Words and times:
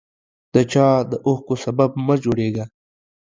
د 0.53 0.55
چا 0.71 0.87
د 1.11 1.13
اوښکو 1.27 1.55
سبب 1.65 1.89
مه 2.05 2.15
جوړیږه 2.23 2.65